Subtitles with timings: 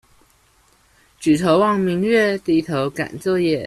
[1.19, 3.59] 舉頭望明月，低頭趕作業